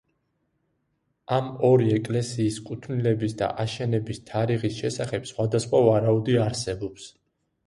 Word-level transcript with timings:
ამ 1.35 1.51
ორი 1.67 1.91
ეკლესიის 1.97 2.57
კუთვნილების 2.69 3.37
და 3.43 3.51
აშენების 3.65 4.23
თარიღის 4.31 4.81
შესახებ 4.81 5.29
სხვადასხვა 5.35 5.85
ვარაუდი 5.91 6.41
არსებობს. 6.49 7.09